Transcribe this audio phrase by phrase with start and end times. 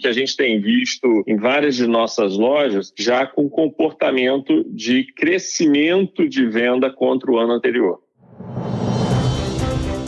[0.00, 6.28] que a gente tem visto em várias de nossas lojas já com comportamento de crescimento
[6.28, 8.00] de venda contra o ano anterior.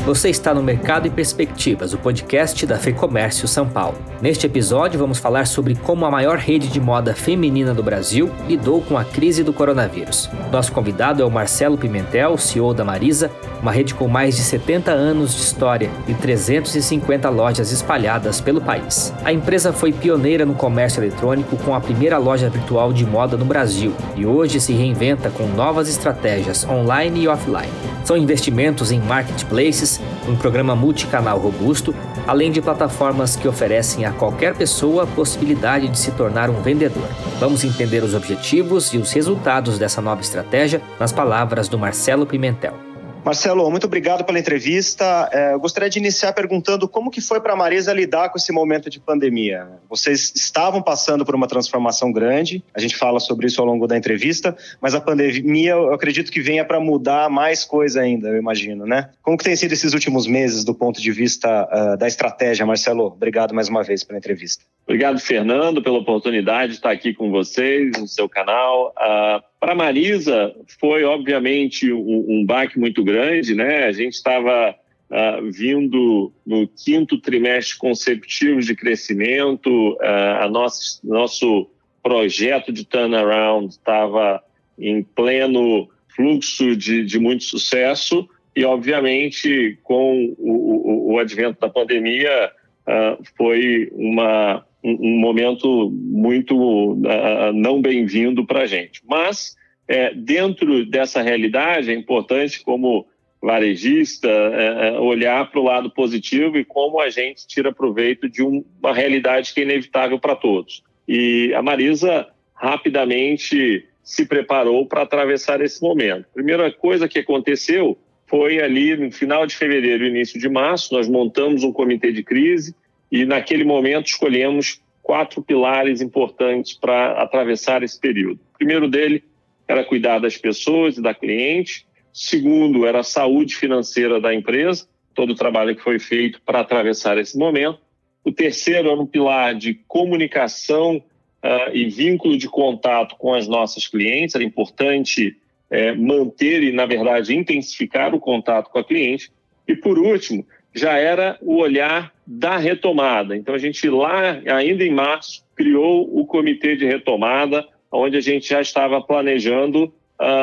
[0.05, 3.97] Você está no Mercado e Perspectivas, o podcast da FEComércio São Paulo.
[4.21, 8.83] Neste episódio, vamos falar sobre como a maior rede de moda feminina do Brasil lidou
[8.83, 10.29] com a crise do coronavírus.
[10.51, 13.31] Nosso convidado é o Marcelo Pimentel, CEO da Marisa,
[13.63, 19.15] uma rede com mais de 70 anos de história e 350 lojas espalhadas pelo país.
[19.25, 23.45] A empresa foi pioneira no comércio eletrônico com a primeira loja virtual de moda no
[23.45, 27.71] Brasil e hoje se reinventa com novas estratégias online e offline.
[28.05, 29.92] São investimentos em marketplaces
[30.29, 31.95] um programa multicanal robusto,
[32.27, 37.09] além de plataformas que oferecem a qualquer pessoa a possibilidade de se tornar um vendedor.
[37.41, 42.92] Vamos entender os objetivos e os resultados dessa nova estratégia nas palavras do Marcelo Pimentel.
[43.25, 45.31] Marcelo, muito obrigado pela entrevista.
[45.33, 48.51] É, eu gostaria de iniciar perguntando como que foi para a Marisa lidar com esse
[48.51, 49.69] momento de pandemia.
[49.89, 53.97] Vocês estavam passando por uma transformação grande, a gente fala sobre isso ao longo da
[53.97, 58.87] entrevista, mas a pandemia eu acredito que venha para mudar mais coisa ainda, eu imagino,
[58.87, 59.11] né?
[59.23, 63.07] Como que tem sido esses últimos meses do ponto de vista uh, da estratégia, Marcelo?
[63.07, 64.65] Obrigado mais uma vez pela entrevista.
[64.85, 68.93] Obrigado, Fernando, pela oportunidade de estar aqui com vocês no seu canal.
[68.99, 73.85] Uh, para Marisa foi obviamente um, um, baque muito grande, né?
[73.85, 74.75] A gente estava
[75.09, 81.71] uh, vindo no quinto trimestre consecutivo de crescimento, uh, a nosso nosso
[82.03, 84.43] projeto de turnaround estava
[84.77, 91.69] em pleno fluxo de, de muito sucesso e obviamente com o, o, o advento da
[91.69, 92.51] pandemia
[92.89, 99.01] uh, foi uma um, momento muito uh, não bem-vindo para a gente.
[99.07, 99.55] Mas,
[99.87, 103.07] é, dentro dessa realidade, é importante, como
[103.41, 108.43] varejista, é, é olhar para o lado positivo e como a gente tira proveito de
[108.43, 110.83] um, uma realidade que é inevitável para todos.
[111.09, 116.27] E a Marisa rapidamente se preparou para atravessar esse momento.
[116.33, 121.65] Primeira coisa que aconteceu foi ali no final de fevereiro, início de março, nós montamos
[121.65, 122.75] um comitê de crise,
[123.13, 128.41] e naquele momento escolhemos quatro pilares importantes para atravessar esse período.
[128.55, 129.23] O primeiro dele
[129.69, 131.87] era cuidar das pessoas e da cliente.
[132.11, 137.19] Segundo, era a saúde financeira da empresa, todo o trabalho que foi feito para atravessar
[137.19, 137.79] esse momento.
[138.25, 143.87] O terceiro era um pilar de comunicação uh, e vínculo de contato com as nossas
[143.87, 144.35] clientes.
[144.35, 145.37] Era importante
[145.71, 149.31] uh, manter e, na verdade, intensificar o contato com a cliente.
[149.69, 153.37] E, por último, já era o olhar da retomada.
[153.37, 158.49] Então, a gente lá, ainda em março, criou o comitê de retomada, onde a gente
[158.49, 159.93] já estava planejando uh,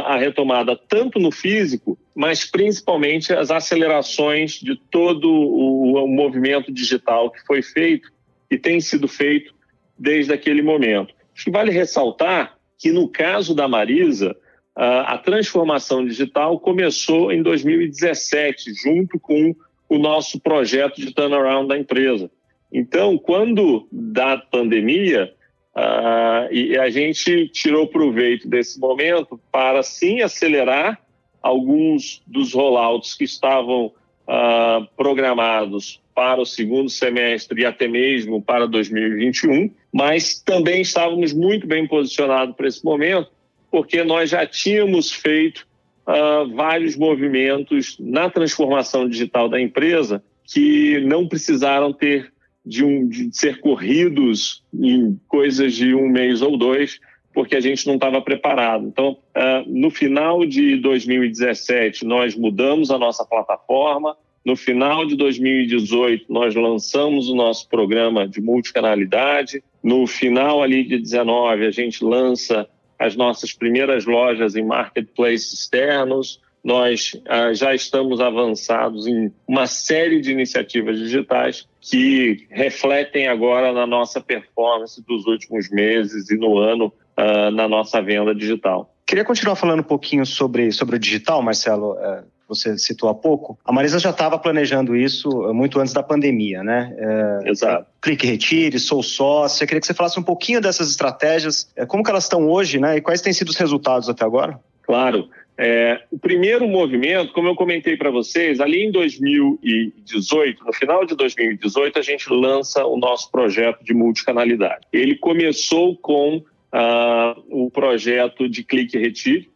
[0.06, 7.32] a retomada tanto no físico, mas principalmente as acelerações de todo o, o movimento digital
[7.32, 8.12] que foi feito
[8.52, 9.54] e tem sido feito
[9.98, 11.14] desde aquele momento.
[11.36, 14.36] Acho que vale ressaltar que, no caso da Marisa,
[14.76, 19.54] a transformação digital começou em 2017, junto com
[19.90, 22.30] o nosso projeto de turnaround da empresa.
[22.72, 25.34] Então, quando da pandemia,
[25.76, 31.02] uh, e a gente tirou proveito desse momento para sim acelerar
[31.42, 38.68] alguns dos rollouts que estavam uh, programados para o segundo semestre e até mesmo para
[38.68, 43.32] 2021, mas também estávamos muito bem posicionados para esse momento,
[43.72, 45.66] porque nós já tínhamos feito
[46.10, 52.34] uh, vários movimentos na transformação digital da empresa que não precisaram ter
[52.66, 57.00] de, um, de ser corridos em coisas de um mês ou dois,
[57.34, 58.88] porque a gente não estava preparado.
[58.88, 64.18] Então, uh, no final de 2017, nós mudamos a nossa plataforma.
[64.44, 69.64] No final de 2018, nós lançamos o nosso programa de multicanalidade.
[69.84, 72.68] No final ali de 19, a gente lança
[73.00, 76.42] as nossas primeiras lojas em marketplaces externos.
[76.62, 83.88] Nós ah, já estamos avançados em uma série de iniciativas digitais que refletem agora na
[83.88, 88.94] nossa performance dos últimos meses e no ano ah, na nossa venda digital.
[89.08, 91.98] Queria continuar falando um pouquinho sobre, sobre o digital, Marcelo.
[91.98, 96.02] É, você citou há pouco, a Marisa já estava planejando isso eh, muito antes da
[96.04, 96.94] pandemia, né?
[96.98, 97.86] É, Exato.
[98.02, 99.64] Clique Retire, Sou Sócio.
[99.64, 102.80] Eu queria que você falasse um pouquinho dessas estratégias, é, como que elas estão hoje,
[102.80, 102.98] né?
[102.98, 104.60] E quais têm sido os resultados até agora?
[104.82, 105.30] Claro.
[105.62, 111.16] É, o primeiro movimento, como eu comentei para vocês, ali em 2018, no final de
[111.16, 114.88] 2018, a gente lança o nosso projeto de multicanalidade.
[114.94, 119.50] Ele começou com uh, o projeto de Clique Retire,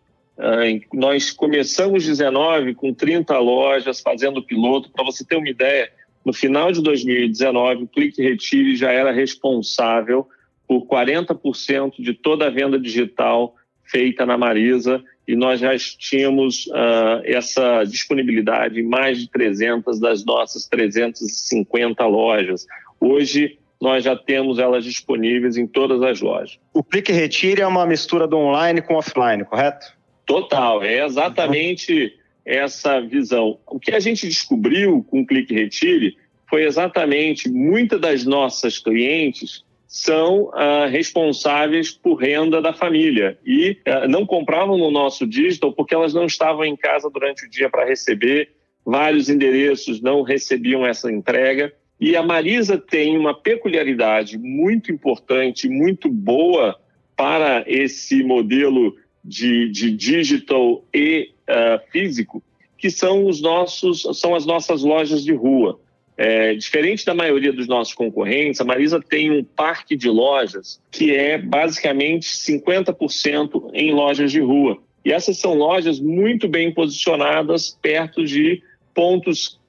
[0.94, 4.91] nós começamos 19 com 30 lojas fazendo piloto.
[4.91, 5.91] Para você ter uma ideia,
[6.25, 10.27] no final de 2019, o Clique Retire já era responsável
[10.68, 17.21] por 40% de toda a venda digital feita na Marisa e nós já tínhamos uh,
[17.24, 22.65] essa disponibilidade em mais de 300 das nossas 350 lojas.
[23.00, 26.57] Hoje, nós já temos elas disponíveis em todas as lojas.
[26.74, 29.85] O clique retire é uma mistura do online com offline, correto?
[30.25, 33.60] Total, é exatamente essa visão.
[33.68, 36.18] O que a gente descobriu com o clique retire
[36.50, 44.08] foi exatamente muitas das nossas clientes são ah, responsáveis por renda da família e ah,
[44.08, 47.86] não compravam no nosso digital porque elas não estavam em casa durante o dia para
[47.86, 48.50] receber,
[48.84, 51.72] vários endereços não recebiam essa entrega.
[52.00, 56.76] E a Marisa tem uma peculiaridade muito importante, muito boa
[57.16, 62.44] para esse modelo de, de digital e uh, físico,
[62.78, 65.80] que são os nossos, são as nossas lojas de rua.
[66.16, 71.12] É, diferente da maioria dos nossos concorrentes, a Marisa tem um parque de lojas que
[71.12, 74.78] é basicamente 50% em lojas de rua.
[75.04, 78.62] E essas são lojas muito bem posicionadas perto de
[78.94, 79.60] pontos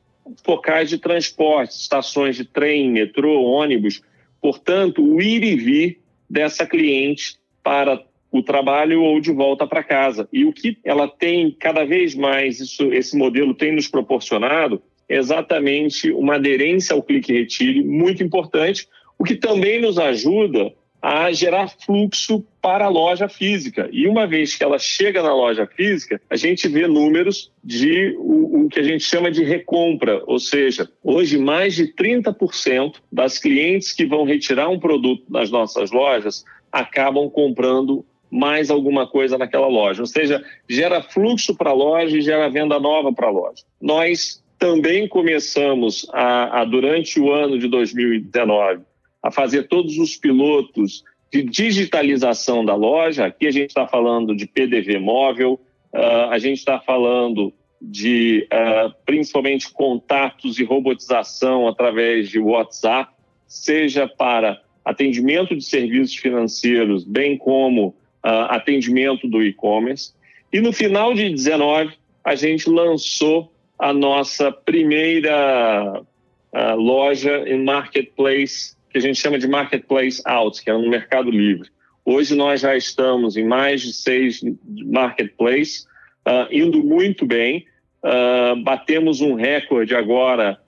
[0.45, 4.03] focais de transporte, estações de trem, metrô, ônibus.
[4.41, 8.05] Portanto, o ir e vir dessa cliente para
[8.35, 10.29] o trabalho ou de volta para casa.
[10.33, 16.11] E o que ela tem cada vez mais, isso, esse modelo tem nos proporcionado, exatamente
[16.11, 22.45] uma aderência ao clique retire muito importante, o que também nos ajuda a gerar fluxo
[22.61, 23.89] para a loja física.
[23.93, 28.65] E uma vez que ela chega na loja física, a gente vê números de o,
[28.65, 33.93] o que a gente chama de recompra, ou seja, hoje mais de 30% das clientes
[33.93, 38.05] que vão retirar um produto nas nossas lojas acabam comprando
[38.35, 40.03] mais alguma coisa naquela loja.
[40.03, 43.63] Ou seja, gera fluxo para a loja e gera venda nova para a loja.
[43.81, 48.83] Nós também começamos a, a, durante o ano de 2019
[49.23, 53.27] a fazer todos os pilotos de digitalização da loja.
[53.27, 55.61] Aqui a gente está falando de PDV móvel,
[55.93, 63.13] uh, a gente está falando de uh, principalmente contatos e robotização através de WhatsApp,
[63.47, 70.13] seja para atendimento de serviços financeiros, bem como uh, atendimento do e-commerce.
[70.53, 71.95] E no final de 19,
[72.25, 79.49] a gente lançou a nossa primeira uh, loja em marketplace, que a gente chama de
[79.49, 81.69] marketplace out, que é no Mercado Livre.
[82.05, 84.41] Hoje nós já estamos em mais de seis
[84.87, 85.87] marketplaces,
[86.27, 87.67] uh, indo muito bem.
[88.03, 90.61] Uh, batemos um recorde agora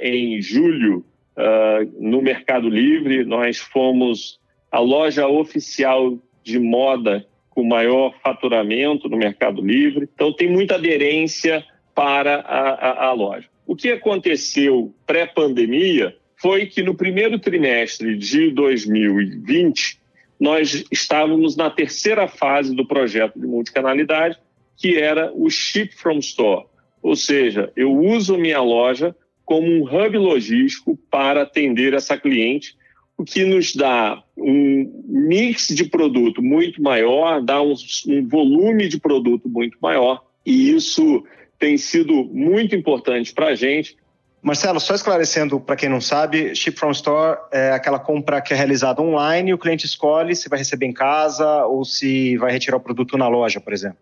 [0.00, 1.04] em julho
[2.00, 3.22] no Mercado Livre.
[3.22, 4.40] Nós fomos
[4.70, 10.08] a loja oficial de moda com maior faturamento no Mercado Livre.
[10.14, 13.48] Então tem muita aderência para a, a, a loja.
[13.66, 20.00] O que aconteceu pré-pandemia foi que no primeiro trimestre de 2020,
[20.40, 24.36] nós estávamos na terceira fase do projeto de multicanalidade,
[24.76, 26.66] que era o Ship from Store.
[27.00, 32.76] Ou seja, eu uso minha loja como um hub logístico para atender essa cliente,
[33.16, 37.74] o que nos dá um mix de produto muito maior, dá um,
[38.08, 41.24] um volume de produto muito maior, e isso
[41.58, 43.96] tem sido muito importante para a gente.
[44.42, 48.56] Marcelo, só esclarecendo para quem não sabe, Ship from Store é aquela compra que é
[48.56, 52.76] realizada online e o cliente escolhe se vai receber em casa ou se vai retirar
[52.76, 53.98] o produto na loja, por exemplo.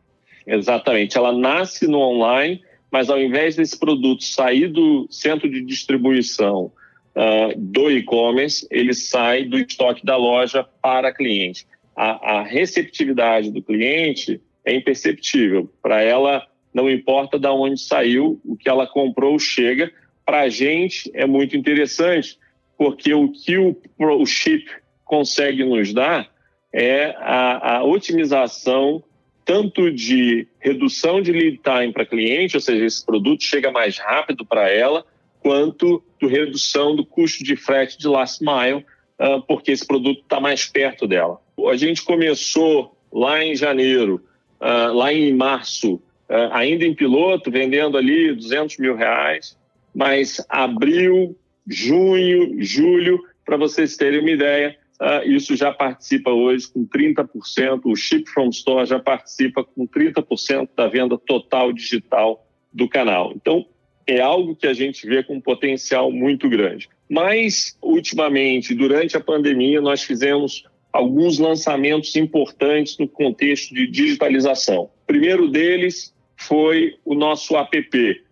[0.46, 1.18] Exatamente.
[1.18, 6.72] Ela nasce no online, mas ao invés desse produto sair do centro de distribuição
[7.14, 11.66] uh, do e-commerce, ele sai do estoque da loja para cliente.
[11.96, 15.70] A, a receptividade do cliente é imperceptível.
[15.82, 19.92] Para ela, não importa de onde saiu, o que ela comprou chega.
[20.24, 22.38] Para a gente é muito interessante,
[22.78, 24.70] porque o que o, o chip
[25.04, 26.30] consegue nos dar
[26.72, 29.02] é a, a otimização
[29.44, 34.46] tanto de redução de lead time para cliente, ou seja, esse produto chega mais rápido
[34.46, 35.04] para ela,
[35.40, 38.84] quanto do redução do custo de frete de last mile,
[39.18, 41.40] uh, porque esse produto está mais perto dela.
[41.68, 44.22] A gente começou lá em janeiro,
[44.60, 49.58] uh, lá em março, uh, ainda em piloto, vendendo ali 200 mil reais,
[49.94, 54.78] mas abril, junho, julho, para vocês terem uma ideia,
[55.24, 60.86] isso já participa hoje com 30%, o Ship From Store já participa com 30% da
[60.86, 63.32] venda total digital do canal.
[63.34, 63.66] Então,
[64.12, 66.88] é algo que a gente vê com um potencial muito grande.
[67.08, 74.84] Mas, ultimamente, durante a pandemia, nós fizemos alguns lançamentos importantes no contexto de digitalização.
[74.84, 78.22] O primeiro deles foi o nosso app.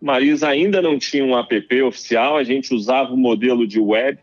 [0.00, 4.18] Marisa ainda não tinha um app oficial, a gente usava o modelo de web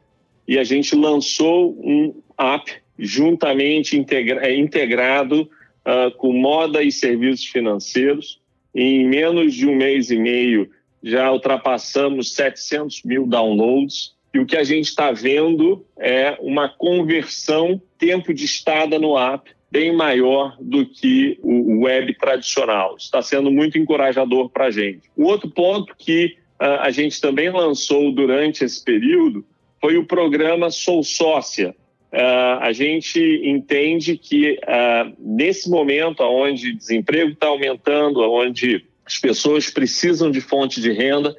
[0.47, 7.45] e a gente lançou um app juntamente integra é, integrado uh, com moda e serviços
[7.45, 8.41] financeiros.
[8.73, 10.69] Em menos de um mês e meio,
[11.03, 14.15] já ultrapassamos 700 mil downloads.
[14.33, 19.49] E o que a gente está vendo é uma conversão tempo de estada no app
[19.71, 22.95] bem maior do que o web tradicional.
[22.97, 25.09] Está sendo muito encorajador para a gente.
[25.15, 29.45] O outro ponto que uh, a gente também lançou durante esse período
[29.81, 31.75] foi o programa Sou Sócia.
[32.11, 39.69] Uh, a gente entende que uh, nesse momento onde desemprego está aumentando, onde as pessoas
[39.69, 41.33] precisam de fonte de renda,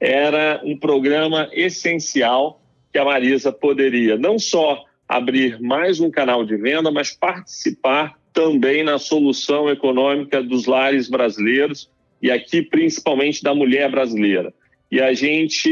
[0.00, 2.60] era um programa essencial
[2.92, 8.82] que a Marisa poderia não só abrir mais um canal de venda, mas participar também
[8.82, 11.88] na solução econômica dos lares brasileiros
[12.20, 14.52] e aqui principalmente da mulher brasileira.
[14.90, 15.70] E a gente,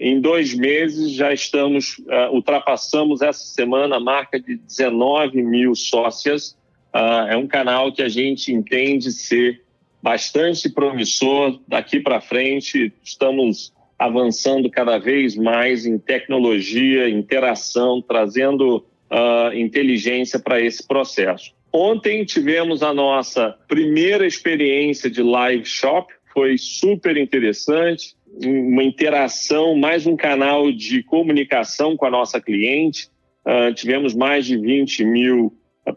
[0.00, 6.58] em dois meses, já estamos, uh, ultrapassamos essa semana a marca de 19 mil sócias.
[6.92, 9.62] Uh, é um canal que a gente entende ser
[10.02, 11.60] bastante promissor.
[11.66, 20.60] Daqui para frente, estamos avançando cada vez mais em tecnologia, interação, trazendo uh, inteligência para
[20.60, 21.52] esse processo.
[21.72, 28.14] Ontem tivemos a nossa primeira experiência de live shop, foi super interessante,
[28.44, 33.08] uma interação, mais um canal de comunicação com a nossa cliente.
[33.44, 35.52] Uh, tivemos mais de 20 mil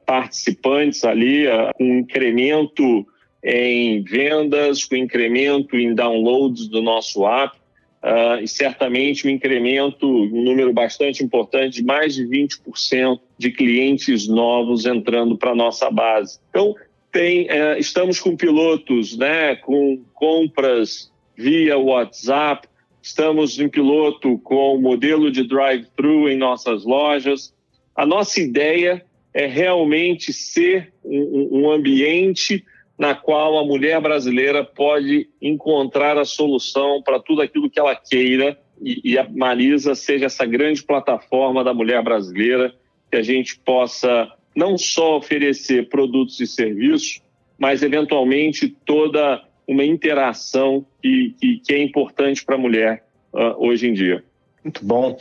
[0.05, 3.05] participantes ali, uh, um incremento
[3.43, 7.57] em vendas, com incremento em downloads do nosso app
[8.03, 14.27] uh, e certamente um incremento, um número bastante importante, de mais de 20% de clientes
[14.27, 16.39] novos entrando para a nossa base.
[16.49, 16.75] Então,
[17.11, 22.67] tem, uh, estamos com pilotos né, com compras via WhatsApp,
[23.01, 27.53] estamos em piloto com modelo de drive-thru em nossas lojas.
[27.95, 32.63] A nossa ideia é realmente ser um, um ambiente
[32.97, 38.59] na qual a mulher brasileira pode encontrar a solução para tudo aquilo que ela queira
[38.81, 42.73] e, e a Marisa seja essa grande plataforma da mulher brasileira
[43.09, 47.21] que a gente possa não só oferecer produtos e serviços,
[47.57, 53.87] mas eventualmente toda uma interação que, que, que é importante para a mulher uh, hoje
[53.87, 54.23] em dia.
[54.63, 55.17] Muito bom.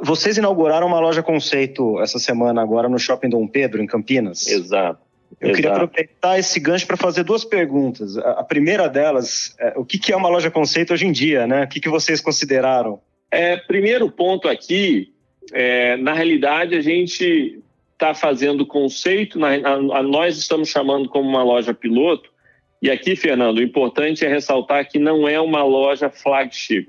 [0.00, 4.46] Vocês inauguraram uma loja conceito essa semana agora no Shopping Dom Pedro, em Campinas.
[4.48, 5.00] Exato.
[5.40, 5.56] Eu Exato.
[5.56, 8.16] queria aproveitar esse gancho para fazer duas perguntas.
[8.18, 11.64] A primeira delas, é, o que é uma loja conceito hoje em dia, né?
[11.64, 13.00] O que vocês consideraram?
[13.30, 15.12] É, primeiro ponto aqui,
[15.52, 17.60] é, na realidade, a gente
[17.92, 22.30] está fazendo conceito, na, a, a, nós estamos chamando como uma loja piloto,
[22.82, 26.88] e aqui, Fernando, o importante é ressaltar que não é uma loja flagship.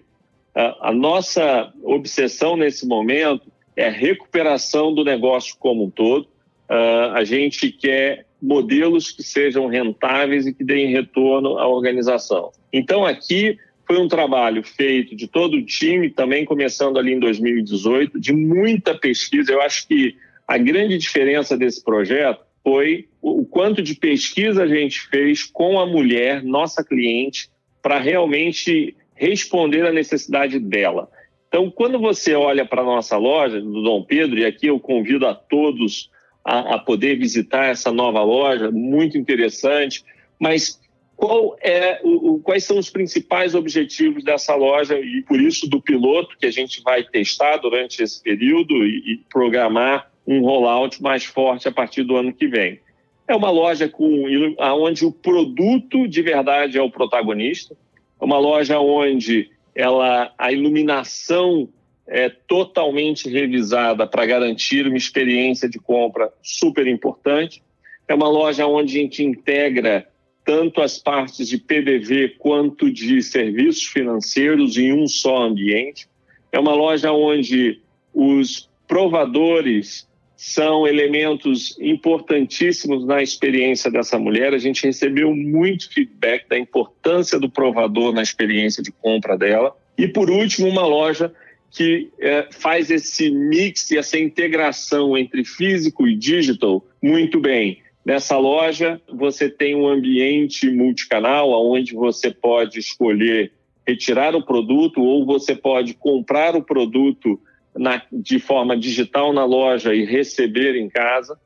[0.56, 3.44] A, a nossa obsessão nesse momento
[3.76, 6.28] é a recuperação do negócio como um todo.
[6.70, 12.52] Uh, a gente quer modelos que sejam rentáveis e que deem retorno à organização.
[12.74, 13.58] Então, aqui
[13.88, 18.94] foi um trabalho feito de todo o time, também começando ali em 2018, de muita
[18.94, 19.54] pesquisa.
[19.54, 25.00] Eu acho que a grande diferença desse projeto foi o quanto de pesquisa a gente
[25.08, 27.50] fez com a mulher, nossa cliente,
[27.82, 31.10] para realmente responder à necessidade dela.
[31.48, 35.28] Então, quando você olha para a nossa loja do Dom Pedro, e aqui eu convido
[35.28, 36.10] a todos
[36.44, 40.04] a, a poder visitar essa nova loja, muito interessante.
[40.40, 40.80] Mas
[41.16, 46.38] qual é o, quais são os principais objetivos dessa loja e por isso do piloto
[46.38, 51.68] que a gente vai testar durante esse período e, e programar um rollout mais forte
[51.68, 52.80] a partir do ano que vem.
[53.28, 54.26] É uma loja com
[54.60, 57.76] onde o produto de verdade é o protagonista,
[58.20, 61.70] é uma loja onde ela a iluminação
[62.08, 67.64] é, totalmente revisada para garantir uma experiência de compra super importante.
[68.08, 70.08] É uma loja onde a gente integra
[70.46, 76.08] tanto as partes de PDV quanto de serviços financeiros em um só ambiente.
[76.52, 77.80] É uma loja onde
[78.14, 84.54] os provadores são elementos importantíssimos na experiência dessa mulher.
[84.54, 89.74] A gente recebeu muito feedback da importância do provador na experiência de compra dela.
[89.98, 91.34] E, por último, uma loja
[91.74, 97.80] que é, faz esse mix e essa integração entre físico e digital muito bem.
[98.06, 103.52] Nessa loja, você tem um ambiente multicanal, onde você pode escolher
[103.88, 107.40] retirar o produto ou você pode comprar o produto
[107.76, 111.38] na, de forma digital na loja e receber em casa.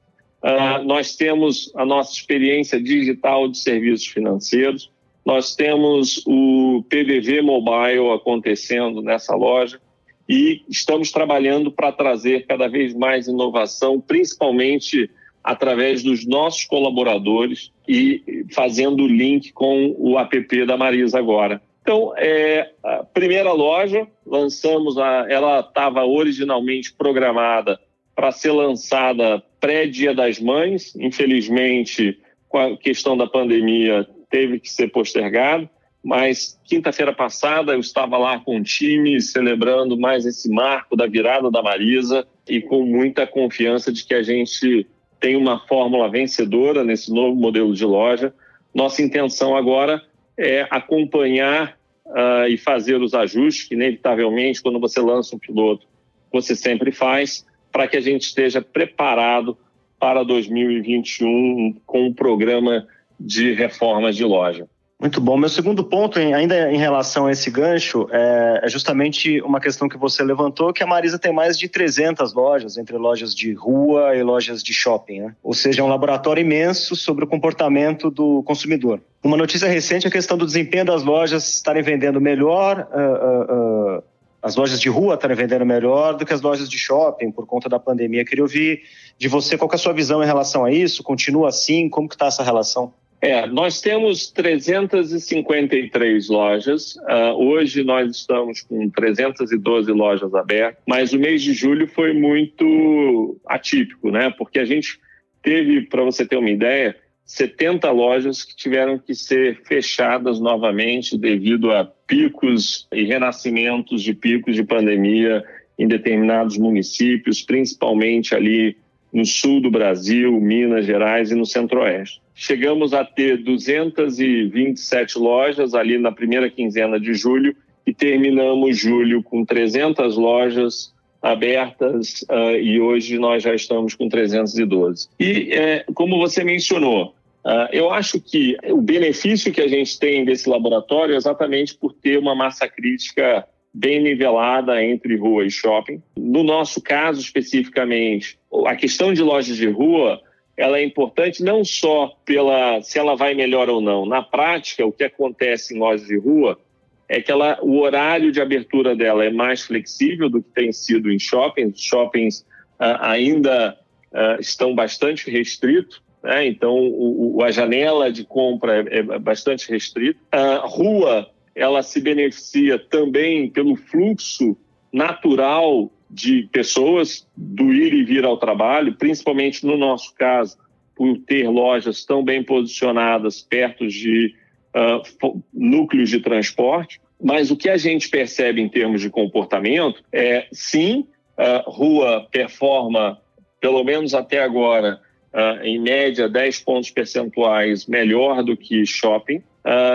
[0.43, 4.91] Uh, nós temos a nossa experiência digital de serviços financeiros.
[5.25, 9.79] Nós temos o PDV Mobile acontecendo nessa loja
[10.27, 15.09] e estamos trabalhando para trazer cada vez mais inovação, principalmente
[15.43, 21.61] através dos nossos colaboradores e fazendo o link com o app da Marisa agora.
[21.81, 27.79] Então, é, a primeira loja, lançamos, a, ela estava originalmente programada
[28.13, 32.19] para ser lançada pré-Dia das Mães, infelizmente,
[32.49, 35.69] com a questão da pandemia, teve que ser postergado,
[36.07, 41.51] mas quinta-feira passada eu estava lá com o time celebrando mais esse marco da virada
[41.51, 44.87] da Marisa e com muita confiança de que a gente
[45.19, 48.33] tem uma fórmula vencedora nesse novo modelo de loja.
[48.73, 50.01] Nossa intenção agora
[50.37, 55.85] é acompanhar uh, e fazer os ajustes, que inevitavelmente, quando você lança um piloto,
[56.31, 59.57] você sempre faz, para que a gente esteja preparado
[59.99, 62.87] para 2021 com um programa
[63.19, 64.69] de reformas de loja.
[64.99, 65.37] Muito bom.
[65.37, 69.95] Meu segundo ponto, ainda em relação a esse gancho, é, é justamente uma questão que
[69.95, 74.23] você levantou, que a Marisa tem mais de 300 lojas, entre lojas de rua e
[74.23, 75.35] lojas de shopping, né?
[75.43, 78.99] Ou seja, é um laboratório imenso sobre o comportamento do consumidor.
[79.23, 83.97] Uma notícia recente é a questão do desempenho das lojas estarem vendendo melhor, uh, uh,
[83.97, 84.03] uh,
[84.41, 87.69] as lojas de rua estarem vendendo melhor do que as lojas de shopping por conta
[87.69, 88.25] da pandemia.
[88.25, 88.81] Queria ouvir
[89.15, 92.15] de você qual é a sua visão em relação a isso, continua assim, como que
[92.15, 92.91] está essa relação?
[93.19, 96.95] É, nós temos 353 lojas.
[96.97, 103.39] Uh, hoje nós estamos com 312 lojas abertas, mas o mês de julho foi muito
[103.47, 104.31] atípico, né?
[104.37, 104.99] Porque a gente
[105.41, 106.95] teve, para você ter uma ideia,
[107.25, 114.55] 70 lojas que tiveram que ser fechadas novamente devido a picos e renascimentos de picos
[114.55, 115.43] de pandemia
[115.77, 118.77] em determinados municípios, principalmente ali
[119.11, 122.21] no sul do Brasil, Minas Gerais e no Centro-Oeste.
[122.35, 129.45] Chegamos a ter 227 lojas ali na primeira quinzena de julho e terminamos julho com
[129.45, 135.09] 300 lojas abertas uh, e hoje nós já estamos com 312.
[135.19, 140.23] E é, como você mencionou, uh, eu acho que o benefício que a gente tem
[140.23, 146.01] desse laboratório é exatamente por ter uma massa crítica bem nivelada entre rua e shopping.
[146.17, 150.21] No nosso caso especificamente, a questão de lojas de rua
[150.57, 154.07] ela é importante não só pela se ela vai melhor ou não.
[154.07, 156.59] Na prática, o que acontece em lojas de rua
[157.07, 161.11] é que ela, o horário de abertura dela é mais flexível do que tem sido
[161.11, 161.79] em shoppings.
[161.79, 162.39] Shoppings
[162.79, 163.77] uh, ainda
[164.11, 166.47] uh, estão bastante restritos, né?
[166.47, 170.19] então o, o, a janela de compra é, é bastante restrita.
[170.31, 174.57] A rua ela se beneficia também pelo fluxo
[174.91, 180.57] natural de pessoas do ir e vir ao trabalho, principalmente no nosso caso,
[180.95, 184.33] por ter lojas tão bem posicionadas perto de
[184.75, 186.99] uh, núcleos de transporte.
[187.21, 193.19] Mas o que a gente percebe em termos de comportamento é, sim, uh, rua performa,
[193.59, 194.99] pelo menos até agora,
[195.33, 199.41] uh, em média 10 pontos percentuais melhor do que shopping.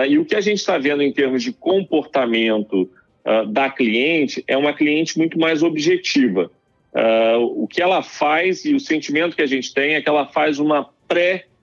[0.07, 2.87] E o que a gente está vendo em termos de comportamento
[3.25, 6.51] uh, da cliente é uma cliente muito mais objetiva.
[6.93, 10.27] Uh, o que ela faz e o sentimento que a gente tem é que ela
[10.27, 11.55] faz uma pré-visita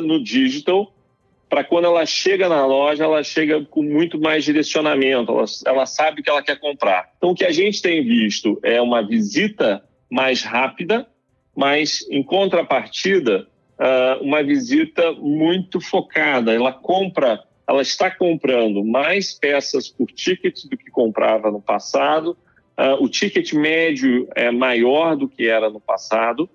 [0.00, 0.92] no digital
[1.48, 6.20] para quando ela chega na loja, ela chega com muito mais direcionamento, ela, ela sabe
[6.20, 7.10] o que ela quer comprar.
[7.16, 11.06] Então, o que a gente tem visto é uma visita mais rápida,
[11.56, 13.46] mas em contrapartida,
[14.20, 16.52] uma visita muito focada.
[16.52, 22.36] Ela compra, ela está comprando mais peças por ticket do que comprava no passado.
[22.78, 26.48] Uh, o ticket médio é maior do que era no passado.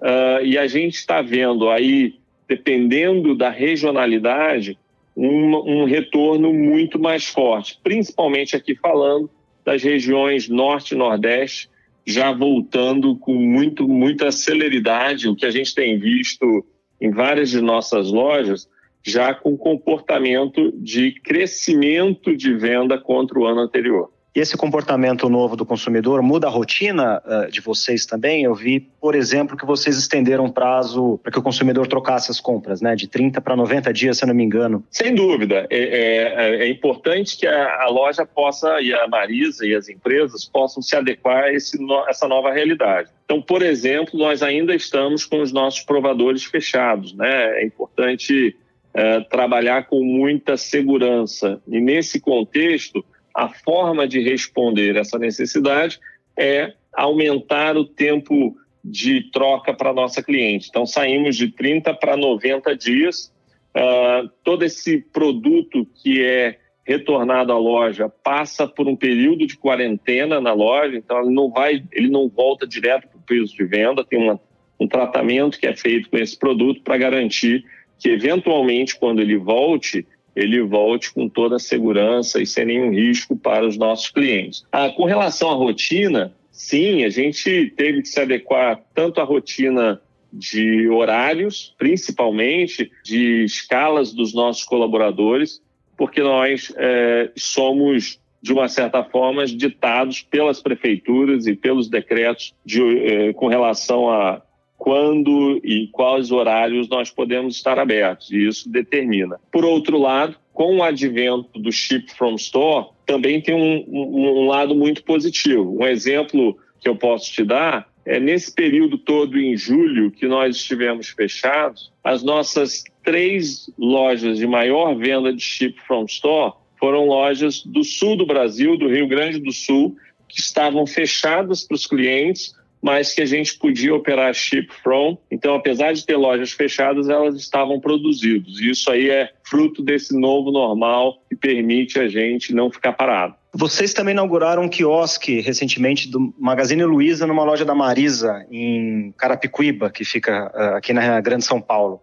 [0.00, 2.16] Uh, e a gente está vendo aí,
[2.48, 4.76] dependendo da regionalidade,
[5.16, 9.30] um, um retorno muito mais forte, principalmente aqui falando
[9.64, 11.70] das regiões norte e nordeste,
[12.04, 16.64] já voltando com muito, muita celeridade, o que a gente tem visto
[17.00, 18.68] em várias de nossas lojas,
[19.06, 24.10] já com comportamento de crescimento de venda contra o ano anterior.
[24.36, 28.44] E esse comportamento novo do consumidor muda a rotina uh, de vocês também?
[28.44, 32.38] Eu vi, por exemplo, que vocês estenderam o prazo para que o consumidor trocasse as
[32.38, 32.94] compras, né?
[32.94, 34.84] De 30 para 90 dias, se eu não me engano.
[34.90, 35.66] Sem dúvida.
[35.70, 40.44] É, é, é importante que a, a, loja possa, e a Marisa e as empresas
[40.44, 43.08] possam se adequar a esse, essa nova realidade.
[43.24, 47.62] Então, por exemplo, nós ainda estamos com os nossos provadores fechados, né?
[47.62, 48.54] É importante
[48.96, 51.60] é, trabalhar com muita segurança.
[51.68, 53.04] E nesse contexto,
[53.34, 56.00] a forma de responder essa necessidade
[56.34, 60.68] é aumentar o tempo de troca para nossa cliente.
[60.70, 63.30] Então, saímos de 30 para 90 dias,
[63.76, 70.40] uh, todo esse produto que é retornado à loja passa por um período de quarentena
[70.40, 74.04] na loja, então ele não vai, ele não volta direto para o preço de venda,
[74.04, 74.40] tem uma,
[74.80, 77.64] um tratamento que é feito com esse produto para garantir
[77.98, 83.36] que eventualmente quando ele volte, ele volte com toda a segurança e sem nenhum risco
[83.36, 84.64] para os nossos clientes.
[84.70, 90.00] Ah, com relação à rotina, sim, a gente teve que se adequar tanto à rotina
[90.32, 95.62] de horários, principalmente de escalas dos nossos colaboradores,
[95.96, 102.82] porque nós é, somos, de uma certa forma, ditados pelas prefeituras e pelos decretos de,
[102.82, 104.42] é, com relação a
[104.76, 109.40] quando e quais horários nós podemos estar abertos, e isso determina.
[109.50, 114.46] Por outro lado, com o advento do Ship from Store, também tem um, um, um
[114.46, 115.76] lado muito positivo.
[115.80, 120.56] Um exemplo que eu posso te dar é nesse período todo em julho que nós
[120.56, 127.64] estivemos fechados, as nossas três lojas de maior venda de chip from store foram lojas
[127.64, 129.96] do sul do Brasil, do Rio Grande do Sul,
[130.28, 132.54] que estavam fechadas para os clientes,
[132.86, 135.18] mas que a gente podia operar chip from.
[135.28, 138.60] Então, apesar de ter lojas fechadas, elas estavam produzidas.
[138.60, 143.34] E isso aí é fruto desse novo normal que permite a gente não ficar parado.
[143.52, 149.90] Vocês também inauguraram um quiosque recentemente do Magazine Luiza numa loja da Marisa, em Carapicuíba,
[149.90, 152.00] que fica uh, aqui na Grande São Paulo.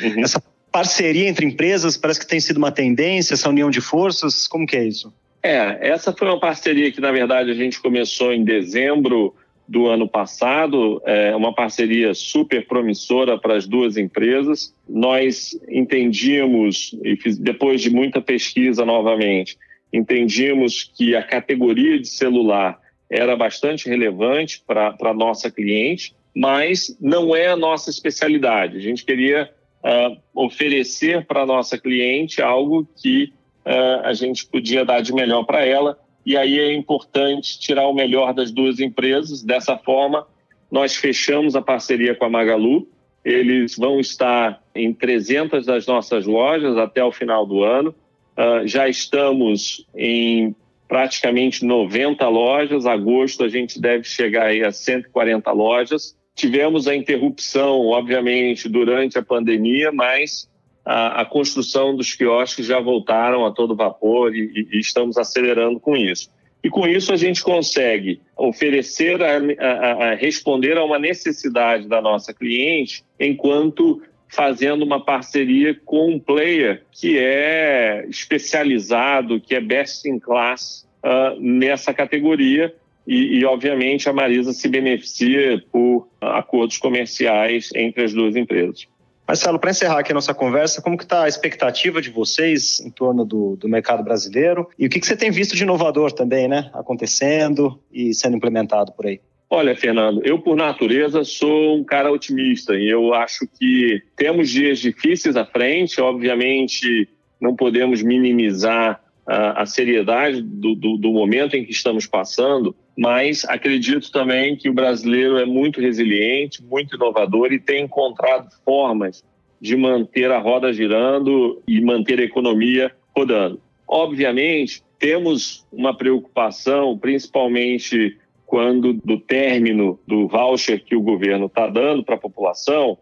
[0.00, 0.22] Uhum.
[0.22, 0.40] Essa
[0.70, 4.76] parceria entre empresas parece que tem sido uma tendência, essa união de forças, como que
[4.76, 5.12] é isso?
[5.42, 9.34] É, essa foi uma parceria que, na verdade, a gente começou em dezembro
[9.70, 14.74] do ano passado, é uma parceria super promissora para as duas empresas.
[14.88, 19.56] Nós entendíamos, e depois de muita pesquisa novamente,
[19.92, 27.36] entendíamos que a categoria de celular era bastante relevante para a nossa cliente, mas não
[27.36, 28.76] é a nossa especialidade.
[28.76, 29.48] A gente queria
[29.84, 33.32] uh, oferecer para a nossa cliente algo que
[33.64, 37.94] uh, a gente podia dar de melhor para ela, e aí é importante tirar o
[37.94, 39.42] melhor das duas empresas.
[39.42, 40.26] Dessa forma,
[40.70, 42.86] nós fechamos a parceria com a Magalu.
[43.24, 47.94] Eles vão estar em 300 das nossas lojas até o final do ano.
[48.36, 50.54] Uh, já estamos em
[50.88, 52.84] praticamente 90 lojas.
[52.84, 56.16] Agosto a gente deve chegar aí a 140 lojas.
[56.34, 60.49] Tivemos a interrupção, obviamente, durante a pandemia, mas
[60.84, 65.96] a, a construção dos quiosques já voltaram a todo vapor e, e, estamos acelerando com
[65.96, 66.30] isso.
[66.62, 72.00] E com isso a gente consegue oferecer, a, a, a responder a uma necessidade da
[72.00, 80.08] nossa cliente, enquanto fazendo uma parceria com um player que é especializado, que é best
[80.08, 82.74] in class uh, nessa categoria.
[83.06, 88.86] E, e, obviamente, a Marisa se beneficia por acordos comerciais entre as duas empresas.
[89.30, 92.90] Marcelo, para encerrar aqui a nossa conversa, como que está a expectativa de vocês em
[92.90, 94.68] torno do, do mercado brasileiro?
[94.76, 96.68] E o que, que você tem visto de inovador também, né?
[96.74, 99.20] Acontecendo e sendo implementado por aí?
[99.48, 104.80] Olha, Fernando, eu por natureza sou um cara otimista e eu acho que temos dias
[104.80, 106.00] difíceis à frente.
[106.00, 107.08] Obviamente,
[107.40, 113.44] não podemos minimizar a, a seriedade do, do, do momento em que estamos passando, mas
[113.44, 119.24] acredito também que o brasileiro é muito resiliente, muito inovador e tem encontrado formas
[119.60, 123.60] de manter a roda girando e manter a economia rodando.
[123.86, 132.02] Obviamente, temos uma preocupação, principalmente quando do término do voucher que o governo está dando
[132.02, 132.98] para a população,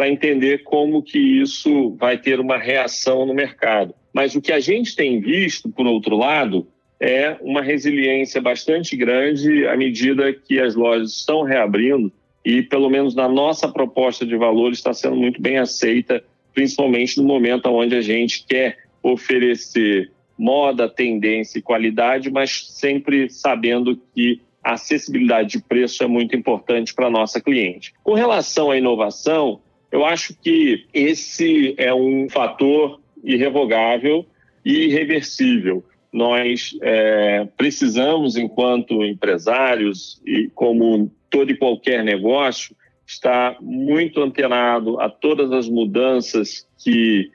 [0.00, 3.94] para entender como que isso vai ter uma reação no mercado.
[4.14, 6.66] Mas o que a gente tem visto, por outro lado,
[6.98, 12.10] é uma resiliência bastante grande à medida que as lojas estão reabrindo
[12.42, 17.24] e, pelo menos na nossa proposta de valor, está sendo muito bem aceita, principalmente no
[17.24, 24.72] momento onde a gente quer oferecer moda, tendência e qualidade, mas sempre sabendo que a
[24.72, 27.92] acessibilidade de preço é muito importante para a nossa cliente.
[28.02, 29.60] Com relação à inovação,
[29.90, 34.26] eu acho que esse é um fator irrevogável
[34.64, 35.84] e irreversível.
[36.12, 42.74] Nós é, precisamos, enquanto empresários e como todo e qualquer negócio,
[43.06, 47.30] estar muito antenado a todas as mudanças que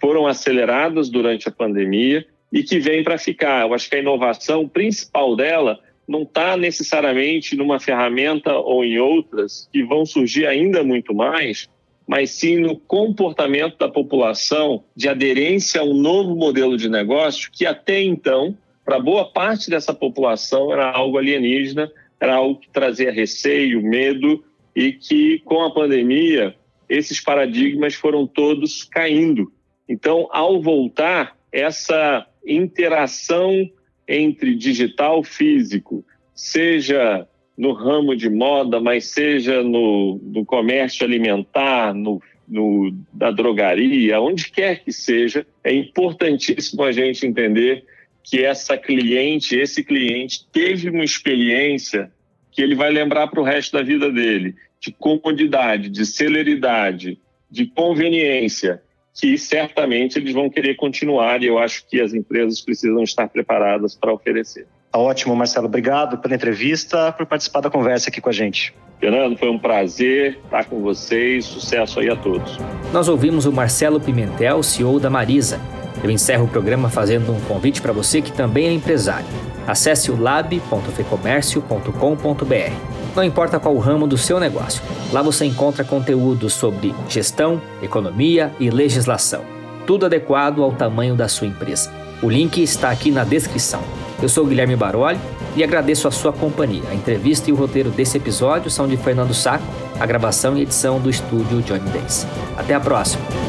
[0.00, 3.66] foram aceleradas durante a pandemia e que vêm para ficar.
[3.66, 9.68] Eu acho que a inovação principal dela não está necessariamente numa ferramenta ou em outras
[9.70, 11.68] que vão surgir ainda muito mais,
[12.08, 17.66] mas sim no comportamento da população de aderência a um novo modelo de negócio que
[17.66, 23.82] até então, para boa parte dessa população, era algo alienígena, era algo que trazia receio,
[23.82, 24.42] medo
[24.74, 26.54] e que com a pandemia
[26.88, 29.52] esses paradigmas foram todos caindo.
[29.86, 33.70] Então, ao voltar, essa interação
[34.08, 36.02] entre digital físico,
[36.34, 44.20] seja no ramo de moda, mas seja no, no comércio alimentar, no, no, da drogaria,
[44.20, 47.84] onde quer que seja, é importantíssimo a gente entender
[48.22, 52.12] que essa cliente, esse cliente teve uma experiência
[52.52, 57.18] que ele vai lembrar para o resto da vida dele, de comodidade, de celeridade,
[57.50, 58.80] de conveniência,
[59.12, 63.96] que certamente eles vão querer continuar e eu acho que as empresas precisam estar preparadas
[63.96, 64.66] para oferecer.
[64.92, 65.66] Ótimo, Marcelo.
[65.66, 68.74] Obrigado pela entrevista, por participar da conversa aqui com a gente.
[68.98, 71.44] Fernando, foi um prazer estar com vocês.
[71.44, 72.58] Sucesso aí a todos.
[72.92, 75.60] Nós ouvimos o Marcelo Pimentel, CEO da Marisa.
[76.02, 79.26] Eu encerro o programa fazendo um convite para você que também é empresário.
[79.66, 82.72] Acesse o lab.fecomércio.com.br.
[83.14, 88.52] Não importa qual o ramo do seu negócio, lá você encontra conteúdo sobre gestão, economia
[88.60, 89.42] e legislação.
[89.86, 91.92] Tudo adequado ao tamanho da sua empresa.
[92.22, 93.82] O link está aqui na descrição.
[94.20, 95.18] Eu sou Guilherme Baroli
[95.54, 96.82] e agradeço a sua companhia.
[96.90, 99.64] A entrevista e o roteiro desse episódio são de Fernando Saco,
[99.98, 102.26] a gravação e edição do estúdio Johnny Days.
[102.56, 103.47] Até a próxima!